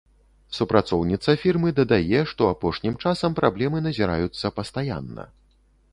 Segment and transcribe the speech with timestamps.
[0.59, 5.23] Супрацоўніца фірмы дадае, што апошнім часам праблемы назіраюцца пастаянна.